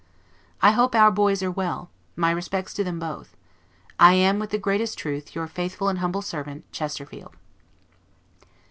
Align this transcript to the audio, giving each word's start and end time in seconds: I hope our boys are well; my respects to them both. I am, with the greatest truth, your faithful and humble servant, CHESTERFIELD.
I 0.63 0.71
hope 0.71 0.95
our 0.95 1.11
boys 1.11 1.43
are 1.43 1.51
well; 1.51 1.91
my 2.15 2.31
respects 2.31 2.73
to 2.73 2.83
them 2.83 2.97
both. 2.97 3.37
I 3.99 4.15
am, 4.15 4.39
with 4.39 4.49
the 4.49 4.57
greatest 4.57 4.97
truth, 4.97 5.35
your 5.35 5.45
faithful 5.45 5.89
and 5.89 5.99
humble 5.99 6.23
servant, 6.23 6.65
CHESTERFIELD. 6.71 7.35